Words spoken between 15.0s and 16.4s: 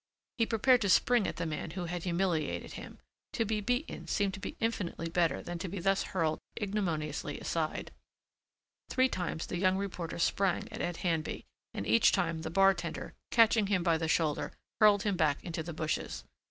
him back into the bushes.